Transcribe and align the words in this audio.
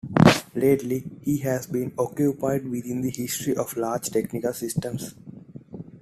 Lately, 0.55 1.03
he 1.21 1.37
has 1.41 1.67
been 1.67 1.93
occupied 1.95 2.67
with 2.67 2.85
the 2.85 3.11
history 3.11 3.55
of 3.55 3.77
Large 3.77 4.09
Technical 4.09 4.51
Systems. 4.51 5.13